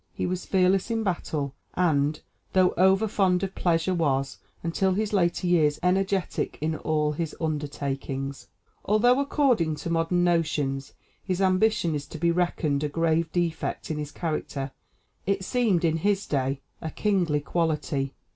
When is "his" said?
4.95-5.13, 7.11-7.35, 11.23-11.39, 13.99-14.11, 15.97-16.25